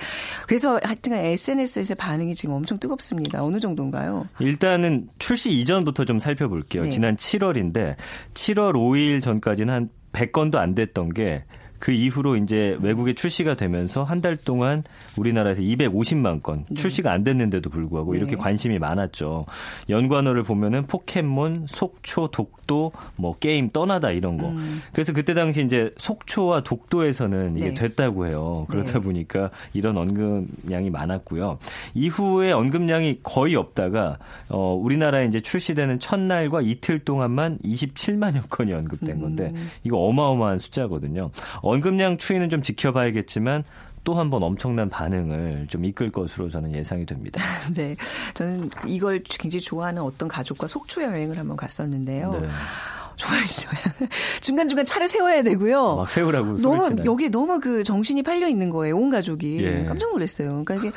[0.47, 3.43] 그래서 하여튼 SNS에서 반응이 지금 엄청 뜨겁습니다.
[3.45, 4.29] 어느 정도인가요?
[4.41, 6.85] 일단은 출시 이전부터 좀 살펴볼게요.
[6.85, 6.89] 네.
[6.91, 7.97] 지난 7월인데
[8.35, 11.45] 7월 5일 전까지는 한 100건도 안 됐던 게
[11.83, 14.85] 그 이후로 이제 외국에 출시가 되면서 한 달 동안
[15.19, 18.19] 우리나라에서 250만 건 출시가 안 됐는데도 불구하고 네.
[18.19, 19.47] 이렇게 관심이 많았죠.
[19.89, 24.55] 연관어를 보면은 포켓몬, 속초, 독도, 뭐 게임 떠나다 이런 거.
[24.93, 27.75] 그래서 그때 당시 이제 속초와 독도에서는 이게 네.
[27.75, 28.65] 됐다고 해요.
[28.71, 28.99] 그러다 네.
[29.01, 31.59] 보니까 이런 언급량이 많았고요.
[31.95, 34.19] 이후에 언급량이 거의 없다가
[34.51, 41.33] 어 우리나라에 이제 출시되는 첫날과 이틀 동안만 27만여 건이 언급된 건데 이거 어마어마한 숫자거든요.
[41.73, 43.65] 언급량 추이는 좀 지켜봐야겠지만
[44.05, 47.41] 또 한 번 엄청난 반응을 좀 이끌 것으로 저는 예상이 됩니다.
[47.73, 47.97] 네.
[48.35, 52.33] 저는 이걸 굉장히 좋아하는 어떤 가족과 속초 여행을 한번 갔었는데요.
[52.33, 52.49] 네.
[53.15, 53.73] 좋아했어요.
[54.41, 55.97] 중간중간 차를 세워야 되고요.
[55.97, 56.97] 막 세우라고 너무?
[57.05, 58.97] 여기 너무 그 정신이 팔려 있는 거예요.
[58.97, 59.85] 온 가족이 예.
[59.85, 60.65] 깜짝 놀랐어요.
[60.65, 60.91] 그러니까 이게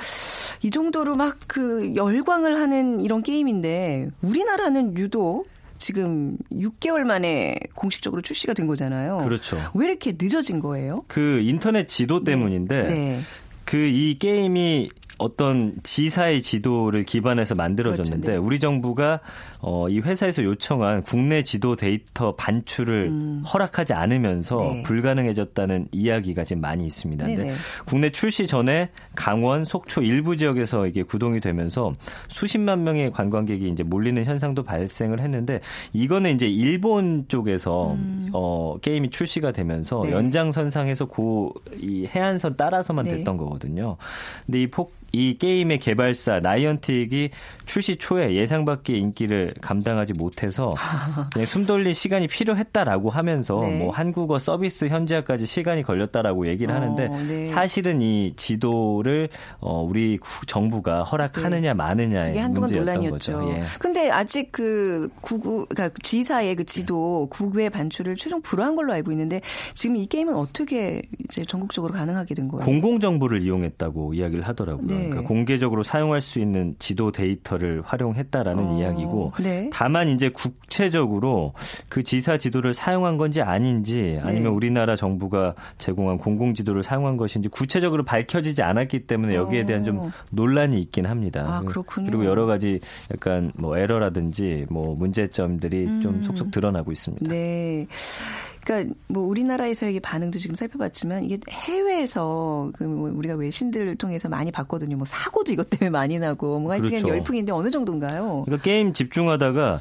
[0.64, 8.54] 이 정도로 막 그 열광을 하는 이런 게임인데 우리나라는 유독 지금 6개월 만에 공식적으로 출시가
[8.54, 9.18] 된 거잖아요.
[9.24, 9.58] 그렇죠.
[9.74, 11.04] 왜 이렇게 늦어진 거예요?
[11.08, 13.20] 그 인터넷 지도 때문인데 네.
[13.66, 18.46] 그이 게임이 어떤 지사의 지도를 기반해서 만들어졌는데 그렇죠, 네.
[18.46, 19.20] 우리 정부가
[19.62, 24.74] 어, 이 회사에서 요청한 국내 지도 데이터 반출을 허락하지 않으면서 음.
[24.78, 24.84] 네.
[24.84, 27.26] 불가능해졌다는 이야기가 지금 많이 있습니다.
[27.26, 27.54] 근데.
[27.86, 31.94] 국내 출시 전에 강원, 속초 일부 지역에서 이게 구동이 되면서
[32.28, 35.62] 수십만 명의 관광객이 이제 몰리는 현상도 발생을 했는데
[35.94, 37.98] 이거는 이제 일본 쪽에서
[38.34, 40.08] 어, 게임이 출시가 되면서 음.
[40.08, 40.12] 네.
[40.12, 43.18] 연장선상에서 고 이 해안선 따라서만 네.
[43.18, 43.98] 됐던 거거든요.
[44.46, 47.30] 근데 이 폭, 이 게임의 개발사 나이언틱이
[47.66, 50.76] 출시 초에 예상 밖의 인기를 감당하지 못해서
[51.48, 53.80] 숨 돌릴 시간이 필요했다라고 하면서 네.
[53.80, 57.46] 뭐 한국어 서비스 현지화까지 시간이 걸렸다라고 얘기를 어, 하는데 네.
[57.46, 63.32] 사실은 이 지도를 어, 우리 구- 정부가 허락하느냐 마느냐의 이게 한동안 문제였던 논란이었죠.
[63.40, 63.52] 거죠.
[63.54, 63.64] 예.
[63.80, 69.42] 근데 아직 그 구구 그러니까 지사의 그 지도 국외 반출을 최종 불허한 걸로 알고 있는데
[69.74, 72.66] 지금 이 게임은 어떻게 이제 전국적으로 가능하게 된 거예요?
[72.66, 74.88] 공공 정보를 이용했다고 이야기를 하더라고요.
[75.06, 75.10] 네.
[75.10, 79.70] 그러니까 공개적으로 사용할 수 있는 지도 데이터를 활용했다라는 어, 이야기고 네.
[79.72, 81.54] 다만 이제 국체적으로
[81.90, 84.50] 그 지사 지도를 사용한 건지 아닌지 아니면 네.
[84.50, 90.12] 우리나라 정부가 제공한 공공 지도를 사용한 것인지 구체적으로 밝혀지지 않았기 때문에 여기에 대한 좀 어.
[90.32, 91.46] 논란이 있긴 합니다.
[91.48, 92.08] 아, 그렇군요.
[92.08, 92.80] 그리고 여러 가지
[93.12, 97.26] 약간 뭐 에러라든지 뭐 문제점들이 좀 속속 드러나고 있습니다.
[97.26, 97.30] 음.
[97.30, 97.88] 네.
[98.66, 104.96] 그러니까 뭐 우리나라에서의 반응도 지금 살펴봤지만 이게 해외에서 그 뭐 우리가 외신들을 통해서 많이 봤거든요.
[104.98, 107.10] 뭐 사고도 이것 때문에 많이 나고 뭐 하여튼 그렇죠.
[107.10, 108.44] 열풍인데 어느 정도인가요?
[108.46, 109.80] 그러니까 게임 집중하다가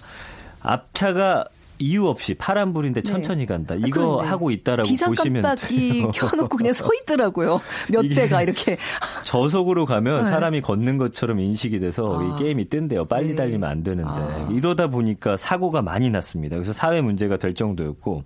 [0.61, 1.45] 앞차가
[1.85, 3.75] 이유 없이 파란불인데 천천히 간다.
[3.75, 3.91] 이거 네.
[3.93, 6.11] 그런데 하고 있다라고 보시면 깜빡이 돼요.
[6.13, 7.61] 켜놓고 그냥 서 있더라고요.
[7.93, 8.79] 몇 대가 이렇게.
[9.25, 10.31] 저속으로 가면 네.
[10.31, 12.25] 사람이 걷는 것처럼 인식이 돼서 아.
[12.25, 13.05] 이 게임이 뜬대요.
[13.05, 13.37] 빨리 네.
[13.37, 14.49] 달리면 안 되는데 아.
[14.51, 16.57] 이러다 보니까 사고가 많이 났습니다.
[16.57, 18.25] 그래서 사회 문제가 될 정도였고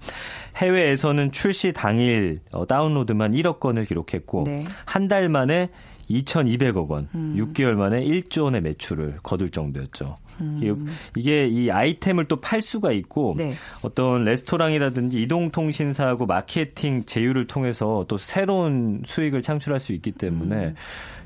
[0.57, 4.67] 해외에서는 출시 당일 어, 다운로드만 1억 건을 기록했고 네.
[4.85, 5.71] 한달 만에
[6.11, 10.17] 2,200억 원, 6개월 만에 1조 원의 매출을 거둘 정도였죠.
[10.61, 10.75] 이게,
[11.17, 13.55] 이게 이 아이템을 또 팔 수가 있고 네.
[13.83, 20.75] 어떤 레스토랑이라든지 이동통신사하고 마케팅 제휴를 통해서 또 새로운 수익을 창출할 수 있기 때문에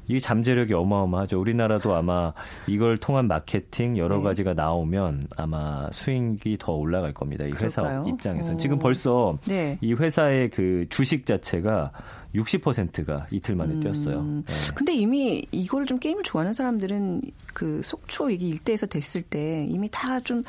[0.09, 1.39] 이 잠재력이 어마어마하죠.
[1.41, 2.33] 우리나라도 아마
[2.67, 4.23] 이걸 통한 마케팅 여러 네.
[4.25, 7.45] 가지가 나오면 아마 수익이 더 올라갈 겁니다.
[7.45, 8.09] 이 회사 그럴까요?
[8.09, 8.59] 입장에서는 오.
[8.59, 9.79] 지금 벌써 네.
[9.81, 11.93] 이 회사의 그 주식 자체가
[12.35, 14.23] 60%가 이틀 만에 뛰었어요.
[14.23, 14.43] 네.
[14.75, 20.21] 근데 이미 이거를 좀 게임을 좋아하는 사람들은 그 속초 이게 일대에서 됐을 때 이미 다
[20.25, 20.43] 좀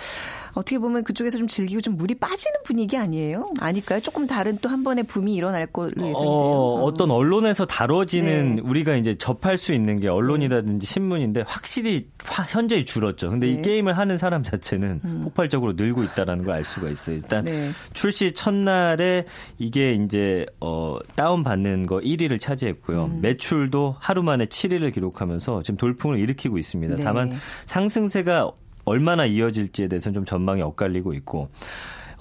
[0.53, 3.51] 어떻게 보면 그쪽에서 좀 즐기고 좀 물이 빠지는 분위기 아니에요?
[3.59, 3.99] 아닐까요?
[4.01, 6.29] 조금 다른 또 한 번의 붐이 일어날 걸로 예상돼요.
[6.29, 8.61] 어, 어떤 언론에서 다뤄지는 네.
[8.63, 13.29] 우리가 이제 접할 수 있는 게 언론이라든지 신문인데 확실히 화- 현저히 줄었죠.
[13.29, 13.53] 근데 네.
[13.53, 17.15] 이 게임을 하는 사람 자체는 폭발적으로 늘고 있다라는 걸 알 수가 있어요.
[17.15, 17.71] 일단 네.
[17.93, 19.25] 출시 첫날에
[19.57, 23.05] 이게 이제 어 다운 받는 거 1위를 차지했고요.
[23.05, 23.21] 음.
[23.21, 26.95] 매출도 하루 만에 7위를 기록하면서 지금 돌풍을 일으키고 있습니다.
[26.97, 27.03] 네.
[27.03, 27.31] 다만
[27.65, 28.51] 상승세가
[28.85, 31.49] 얼마나 이어질지에 대해서는 좀 전망이 엇갈리고 있고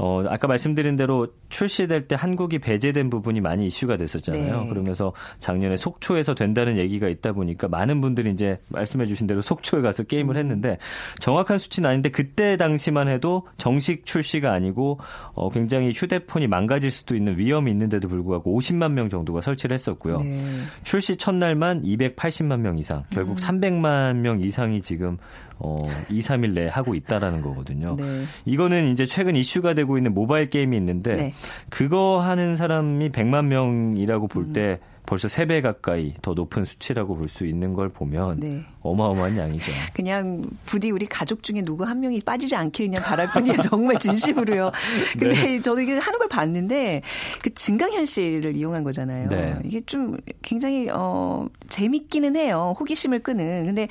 [0.05, 4.62] 어, 아까 말씀드린 대로 출시될 때 한국이 배제된 부분이 많이 이슈가 됐었잖아요.
[4.62, 4.69] 네.
[4.69, 10.03] 그러면서 작년에 속초에서 된다는 얘기가 있다 보니까 많은 분들이 이제 말씀해 주신 대로 속초에 가서
[10.03, 10.07] 음.
[10.09, 10.79] 게임을 했는데
[11.21, 14.99] 정확한 수치는 아닌데 그때 당시만 해도 정식 출시가 아니고
[15.35, 20.19] 어, 굉장히 휴대폰이 망가질 수도 있는 위험이 있는데도 불구하고 50만 명 정도가 설치를 했었고요.
[20.19, 20.45] 네.
[20.83, 25.17] 출시 첫날만 280만 명 이상, 결국 300만 명 이상이 지금
[25.64, 25.77] 어,
[26.11, 27.96] 2, 3일 내에 하고 있다라는 거거든요.
[27.96, 28.25] 네.
[28.44, 31.35] 이거는 이제 최근 이슈가 되고 있는 모바일 게임이 있는데 네.
[31.70, 34.29] 그거 하는 사람이 100만 명이라고 음.
[34.29, 38.62] 볼때 벌써 3배 가까이 더 높은 수치라고 볼 수 있는 걸 보면 네.
[38.83, 39.73] 어마어마한 양이죠.
[39.95, 43.61] 그냥 부디 우리 가족 중에 누구 한 명이 빠지지 그냥 바랄 뿐이에요.
[43.62, 44.71] 정말 진심으로요.
[45.19, 45.61] 근데 네.
[45.62, 47.03] 저도 이게 하는 걸 봤는데
[47.43, 49.29] 그 증강현실을 이용한 거잖아요.
[49.29, 49.59] 네.
[49.65, 52.75] 이게 좀 굉장히 어 재밌기는 해요.
[52.79, 53.67] 호기심을 끄는.
[53.67, 53.88] 근데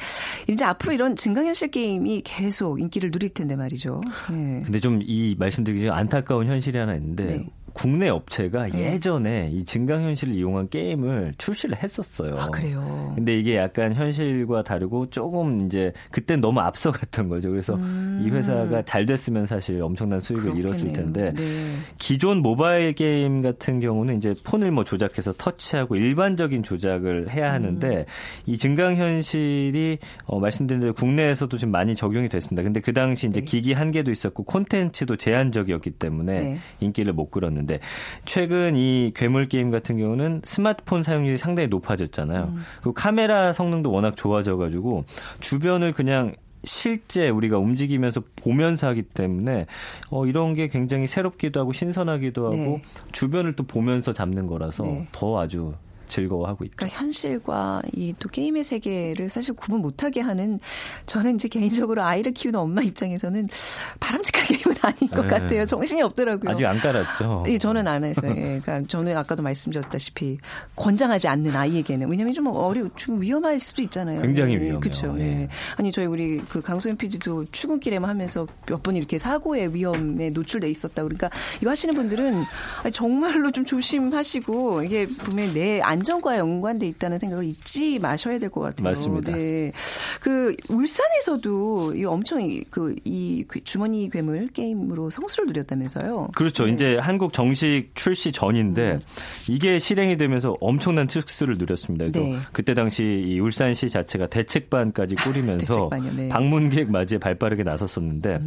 [0.47, 4.01] 이제 앞으로 이런 증강현실 게임이 계속 인기를 누릴 텐데 말이죠.
[4.31, 4.61] 네.
[4.63, 7.47] 근데 좀 이 말씀드리기 전에 안타까운 현실이 하나 있는데 네.
[7.73, 8.93] 국내 업체가 네.
[8.93, 12.37] 예전에 이 증강현실을 이용한 게임을 출시를 했었어요.
[12.37, 13.13] 아 그래요.
[13.15, 17.49] 근데 이게 약간 현실과 다르고 조금 이제 그땐 너무 앞서갔던 거죠.
[17.49, 17.77] 그래서
[18.21, 20.53] 이 회사가 잘 됐으면 사실 엄청난 수익을 음.
[20.53, 20.67] 그렇겠네요.
[20.67, 21.75] 잃었을 텐데 네.
[21.97, 28.05] 기존 모바일 게임 같은 경우는 이제 폰을 뭐 조작해서 터치하고 일반적인 조작을 해야 하는데 음.
[28.45, 32.63] 이 증강현실이 어, 말씀드린 대로 국내에서도 좀 많이 적용이 됐습니다.
[32.63, 33.45] 근데 그 당시 이제 네.
[33.45, 36.57] 기기 한계도 있었고 콘텐츠도 제한적이었기 때문에 네.
[36.79, 37.60] 인기를 못 끌었는데
[38.25, 42.53] 최근 이 괴물 게임 같은 경우는 스마트폰 사용률이 상당히 높아졌잖아요.
[42.55, 42.63] 음.
[42.77, 45.05] 그리고 카메라 성능도 워낙 좋아져가지고
[45.39, 49.65] 주변을 그냥 실제 우리가 움직이면서 보면서 하기 때문에
[50.09, 52.81] 어, 이런 게 굉장히 새롭기도 하고 신선하기도 하고 네.
[53.11, 55.07] 주변을 또 보면서 잡는 거라서 네.
[55.11, 55.73] 더 아주
[56.11, 56.75] 즐거워하고 있죠.
[56.77, 60.59] 그러니까 현실과 이 또 게임의 세계를 사실 구분 못하게 하는
[61.05, 63.47] 저는 이제 개인적으로 아이를 키우는 엄마 입장에서는
[63.99, 65.27] 바람직한 게임은 아닌 것 네.
[65.27, 65.65] 같아요.
[65.65, 66.51] 정신이 없더라고요.
[66.51, 67.45] 아직 안 깔았죠.
[67.47, 68.31] 예, 저는 안 했어요.
[68.35, 70.37] 예, 그러니까 저는 아까도 말씀드렸다시피
[70.75, 74.21] 권장하지 않는 아이에게는 왜냐하면 좀 어려 좀 위험할 수도 있잖아요.
[74.21, 74.79] 굉장히 예, 위험해요.
[74.81, 75.15] 그렇죠.
[75.19, 75.23] 예.
[75.23, 75.49] 예.
[75.77, 81.03] 아니 저희 우리 그 강소연 PD도 출근길에만 하면서 몇 번 이렇게 사고의 위험에 노출돼 있었다.
[81.03, 81.29] 그러니까
[81.61, 82.43] 이거 하시는 분들은
[82.93, 88.61] 정말로 좀 조심하시고 이게 분명히 내 안 전과 연관돼 있다는 생각을 잊지 마셔야 될 것
[88.61, 88.83] 같아요.
[88.89, 89.31] 맞습니다.
[89.31, 89.71] 네.
[90.19, 96.29] 그 울산에서도 이 엄청 그이 주머니 괴물 게임으로 성수를 누렸다면서요.
[96.35, 96.65] 그렇죠.
[96.65, 96.71] 네.
[96.73, 98.99] 이제 한국 정식 출시 전인데
[99.47, 102.05] 이게 실행이 되면서 엄청난 특수를 누렸습니다.
[102.05, 102.37] 그래서 네.
[102.51, 106.23] 그때 당시 이 울산시 자체가 대책반까지 꾸리면서 대책반이요, 네.
[106.23, 106.29] 음.
[106.29, 108.39] 방문객 맞이에 발빠르게 나섰었는데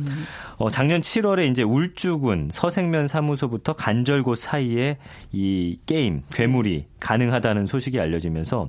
[0.58, 4.98] 어, 작년 7월에 이제 울주군 서생면 사무소부터 간절곶 사이에
[5.32, 8.68] 이 게임 괴물이 가능하다 는 소식이 알려지면서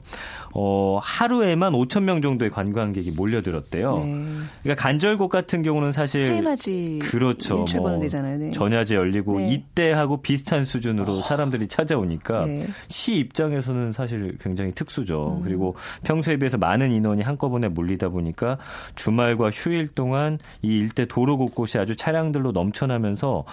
[0.58, 3.96] 어, 하루에만 5천 명 정도의 관광객이 몰려들었대요.
[3.98, 4.26] 네.
[4.64, 7.66] 그러니까 간절곶 같은 경우는 사실 새해맞이 그렇죠.
[7.78, 8.00] 뭐.
[8.00, 8.52] 네.
[8.52, 9.50] 전야제 열리고 네.
[9.50, 12.68] 이때하고 비슷한 수준으로 사람들이 찾아오니까 네.
[12.88, 15.40] 시 입장에서는 사실 굉장히 특수죠.
[15.40, 15.44] 음.
[15.44, 18.58] 그리고 평소에 비해서 많은 인원이 한꺼번에 몰리다 보니까
[18.96, 23.44] 주말과 휴일 동안 이 일대 도로 곳곳이 아주 차량들로 넘쳐나면서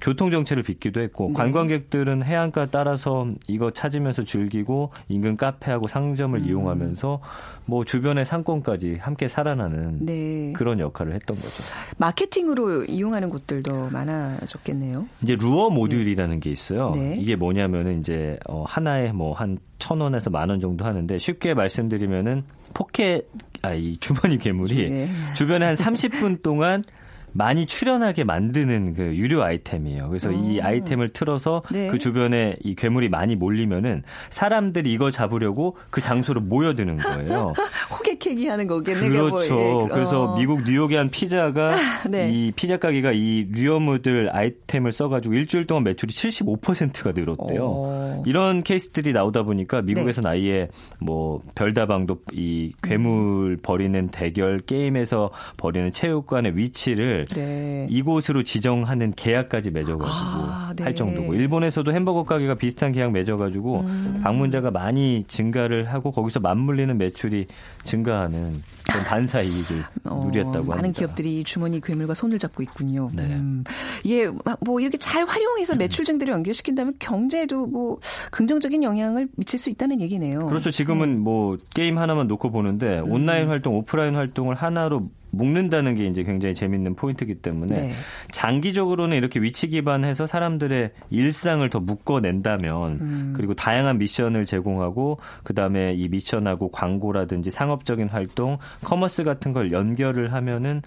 [0.00, 1.34] 교통 정체를 빚기도 했고 네.
[1.34, 6.51] 관광객들은 해안가 따라서 이거 찾으면서 즐기고 인근 카페하고 상점을 음.
[6.52, 7.20] 이용하면서
[7.66, 10.52] 뭐 주변의 상권까지 함께 살아나는 네.
[10.54, 11.62] 그런 역할을 했던 거죠.
[11.98, 15.06] 마케팅으로 이용하는 곳들도 많아졌겠네요.
[15.22, 16.92] 이제 루어 모듈이라는 게 있어요.
[16.94, 17.16] 네.
[17.18, 22.44] 이게 뭐냐면은 이제 어, 하나에 뭐 한 천 원에서 만 원 정도 하는데 쉽게 말씀드리면은
[22.72, 23.26] 포켓
[23.62, 25.08] 아 이 주머니 괴물이 네.
[25.34, 26.84] 주변에 한 30분 동안
[27.32, 30.08] 많이 출현하게 만드는 그 유료 아이템이에요.
[30.08, 31.88] 그래서 이 아이템을 틀어서 네.
[31.88, 37.54] 그 주변에 이 괴물이 많이 몰리면은 사람들이 이거 잡으려고 그 장소로 모여드는 거예요.
[37.90, 39.08] 호객행위 하는 거겠네.
[39.08, 39.54] 그렇죠.
[39.54, 40.36] 뭐, 예, 그래서 어.
[40.36, 41.76] 미국 뉴욕의 한 피자가
[42.10, 42.30] 네.
[42.30, 47.60] 이 피자 가게가 이 lure module 아이템을 써가지고 일주일 동안 매출이 75%가 늘었대요.
[47.62, 48.22] 어.
[48.26, 50.36] 이런 케이스들이 나오다 보니까 미국에서는 네.
[50.36, 50.68] 아예
[51.00, 57.86] 뭐 별다방도 이 괴물 버리는 대결 게임에서 버리는 체육관의 위치를 네.
[57.90, 60.84] 이곳으로 지정하는 계약까지 맺어가지고 아, 네.
[60.84, 64.20] 할 정도고 일본에서도 햄버거 가게가 비슷한 계약 맺어가지고 음.
[64.22, 67.46] 방문자가 많이 증가를 하고 거기서 맞물리는 매출이
[67.84, 70.76] 증가하는 그런 반사 이익을 어, 누렸다고 합니다.
[70.76, 73.10] 많은 기업들이 이 주머니 괴물과 손을 잡고 있군요.
[73.14, 73.24] 네.
[73.24, 73.64] 음,
[74.04, 74.28] 이게
[74.60, 77.98] 뭐 이렇게 잘 활용해서 매출 증대를 연결시킨다면 경제에도 뭐
[78.30, 80.46] 긍정적인 영향을 미칠 수 있다는 얘기네요.
[80.46, 80.70] 그렇죠.
[80.70, 83.12] 지금은 뭐 게임 하나만 놓고 보는데 음.
[83.12, 87.92] 온라인 활동, 오프라인 활동을 하나로 묶는다는 게 이제 굉장히 재밌는 포인트이기 때문에 네.
[88.30, 93.32] 장기적으로는 이렇게 위치 기반해서 사람들의 일상을 더 묶어낸다면 음.
[93.34, 100.82] 그리고 다양한 미션을 제공하고 그다음에 이 미션하고 광고라든지 상업적인 활동, commerce 같은 걸 연결을 하면은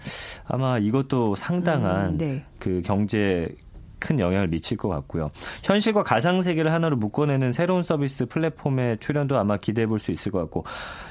[0.46, 2.44] 아마 이것도 상당한 음, 네.
[2.58, 3.48] 그 경제
[3.98, 5.30] 큰 영향을 미칠 것 같고요.
[5.62, 10.38] 현실과 가상 세계를 하나로 묶어내는 새로운 서비스 플랫폼의 출연도 아마 기대해 볼 수 있을 것
[10.40, 10.64] 같고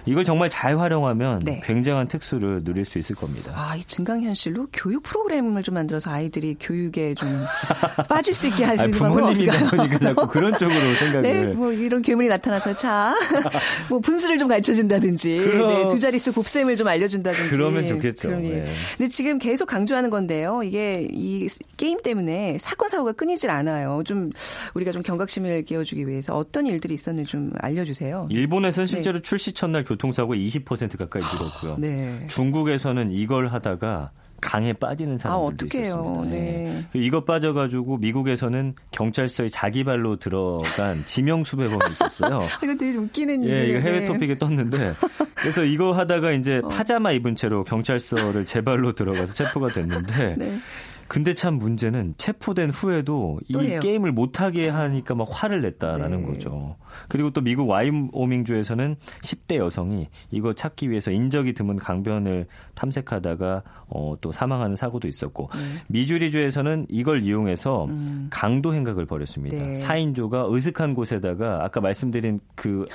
[0.06, 1.60] 이걸 정말 잘 활용하면 네.
[1.64, 3.52] 굉장한 특수를 누릴 수 있을 겁니다.
[3.56, 7.28] 아, 이 증강 현실로 교육 프로그램을 좀 만들어서 아이들이 교육에 좀
[8.08, 9.70] 빠질 수 있게 할 수 있는 방법 부모님이다?
[9.76, 13.16] 보니까 자꾸 그런 쪽으로 생각을 네, 뭐 이런 괴물이 나타나서 자,
[13.90, 17.50] 뭐 분수를 좀 가르쳐 준다든지, 그럼- 네, 두 자릿수 곱셈을 좀 알려준다든지.
[17.50, 18.28] 그러면 좋겠죠.
[18.28, 18.50] 그러니.
[18.50, 18.66] 네.
[18.98, 20.62] 근데 지금 계속 강조하는 건데요.
[20.64, 24.02] 이게 이 게임 때문에 사건 사고가 끊이질 않아요.
[24.06, 24.30] 좀
[24.74, 28.28] 우리가 좀 경각심을 깨워주기 위해서 어떤 일들이 있었는지 좀 알려주세요.
[28.30, 31.78] 일본에서는 실제로 출시 첫날 교통사고 20% 가까이 줄었고요.
[31.80, 32.26] 네.
[32.28, 34.12] 중국에서는 이걸 하다가
[34.42, 35.86] 강에 빠지는 아, 사람들도 어떡해요.
[35.86, 36.36] 있었습니다.
[36.36, 36.86] 네.
[36.92, 42.40] 그 이거 빠져가지고 미국에서는 경찰서에 자기 발로 들어간 지명 수배범이 있었어요.
[42.64, 43.68] 이거 되게 웃기는 예.
[43.68, 44.06] 이거 해외 네.
[44.06, 44.94] 토픽에 떴는데
[45.36, 46.68] 그래서 이거 하다가 이제 어.
[46.68, 50.60] 파자마 입은 채로 경찰서를 제 발로 들어가서 체포가 됐는데 네.
[51.08, 53.80] 근데 참 문제는 체포된 후에도 이또 해요.
[53.80, 56.26] 게임을 못하게 하니까 막 화를 냈다라는 네.
[56.26, 56.76] 거죠.
[57.10, 64.32] 그리고 또 미국 와이오밍주에서는 10대 여성이 이거 찾기 위해서 인적이 드문 강변을 탐색하다가 어, 또
[64.32, 65.60] 사망하는 사고도 있었고 네.
[65.88, 68.28] 미주리주에서는 이걸 이용해서 음.
[68.32, 69.58] 강도 행각을 벌였습니다.
[69.58, 69.76] 네.
[69.76, 72.86] 4인조가 으슥한 곳에다가 아까 말씀드린 그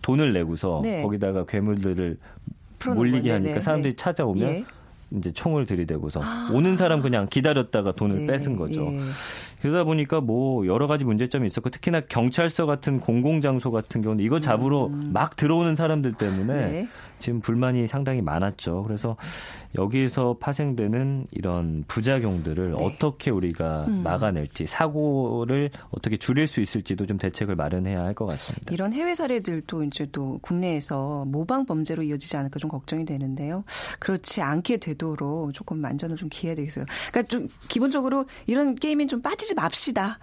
[0.00, 1.02] 돈을 내고서 네.
[1.02, 2.18] 거기다가 괴물들을
[2.94, 3.34] 몰리게 거.
[3.34, 3.60] 하니까 네네.
[3.60, 3.96] 사람들이 네.
[3.96, 4.64] 찾아오면 예.
[5.16, 6.20] 이제 총을 들이대고서
[6.52, 8.90] 오는 사람 그냥 기다렸다가 돈을 네, 뺏은 거죠.
[8.92, 9.00] 예.
[9.60, 14.90] 그러다 보니까 뭐 여러 가지 문제점이 있었고 특히나 경찰서 같은 공공장소 같은 경우는 이거 잡으러
[15.12, 16.70] 막 들어오는 사람들 때문에 음.
[16.72, 16.88] 네.
[17.22, 18.82] 지금 불만이 상당히 많았죠.
[18.82, 19.16] 그래서
[19.76, 22.84] 여기에서 파생되는 이런 부작용들을 네.
[22.84, 24.02] 어떻게 우리가 음.
[24.02, 28.74] 막아낼지 사고를 어떻게 줄일 수 있을지도 좀 대책을 마련해야 할 것 같습니다.
[28.74, 33.64] 이런 해외 사례들도 이제 또 국내에서 모방 범죄로 이어지지 않을까 좀 걱정이 되는데요.
[34.00, 36.84] 그렇지 않게 되도록 조금 안전을 좀 기해야 되겠어요.
[37.10, 40.18] 그러니까 좀 기본적으로 이런 게임엔 좀 빠지지 맙시다.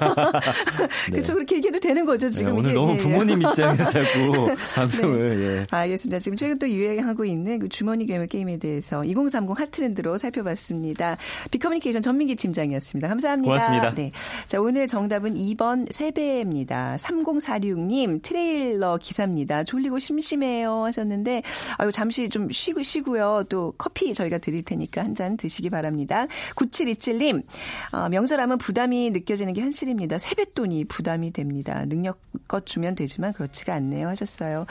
[1.10, 1.34] 그렇죠.
[1.34, 2.26] 그렇게 얘기해도 되는 거죠.
[2.28, 2.98] 네, 지금 오늘 이게, 너무 예, 예.
[2.98, 5.66] 부모님 입장에서 자꾸 방송을 예.
[5.70, 6.18] 알겠습니다.
[6.30, 11.16] 지금 최근 또 유행하고 있는 그 주머니 괴물 게임에 대해서 2030 핫트렌드로 살펴봤습니다.
[11.50, 13.08] 비커뮤니케이션 전민기 팀장이었습니다.
[13.08, 13.52] 감사합니다.
[13.52, 13.94] 고맙습니다.
[13.94, 14.12] 네.
[14.46, 16.96] 자, 오늘 정답은 2번 세배입니다.
[16.98, 19.64] 3046님 트레일러 기사입니다.
[19.64, 21.42] 졸리고 심심해요 하셨는데
[21.78, 23.46] 아유 잠시 좀 쉬고 쉬고요.
[23.48, 26.26] 또 커피 저희가 드릴 테니까 한 잔 드시기 바랍니다.
[26.54, 27.42] 9727님
[27.90, 30.18] 어, 명절하면 부담이 느껴지는 게 현실입니다.
[30.18, 31.84] 세뱃돈이 부담이 됩니다.
[31.86, 34.66] 능력껏 주면 되지만 그렇지가 않네요 하셨어요.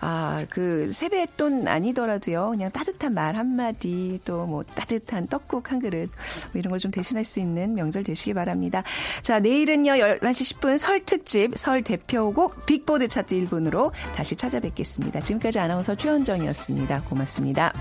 [0.00, 2.50] 아, 그 세뱃돈 아니더라도요.
[2.50, 6.10] 그냥 따뜻한 말 한마디 또 뭐 따뜻한 떡국 한 그릇
[6.52, 8.82] 뭐 이런 걸 좀 대신할 수 있는 명절 되시기 바랍니다.
[9.22, 9.92] 자, 내일은요.
[9.92, 15.20] 11시 10분 설 특집 설 대표곡 빅보드 차트 1분으로 다시 찾아뵙겠습니다.
[15.20, 17.02] 지금까지 아나운서 최현정이었습니다.
[17.02, 17.72] 고맙습니다.